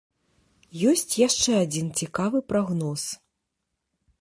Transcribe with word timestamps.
Ёсць 0.91 1.13
яшчэ 1.27 1.51
адзін 1.65 1.91
цікавы 2.01 2.37
прагноз. 2.55 3.03